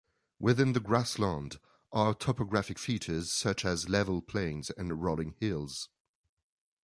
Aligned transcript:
Within 0.39 0.73
the 0.73 0.79
grassland 0.79 1.59
are 1.91 2.15
topographic 2.15 2.79
features 2.79 3.31
such 3.31 3.63
as 3.63 3.87
level 3.87 4.23
plains 4.23 4.71
and 4.71 5.03
rolling 5.03 5.35
hills. 5.39 5.89